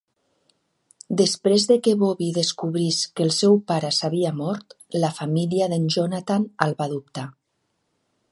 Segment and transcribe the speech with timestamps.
[1.19, 6.51] Després de que Bobby descobrís que el seu pare s'havia mort, la família d'en Jonathan
[6.67, 7.27] el va adoptar.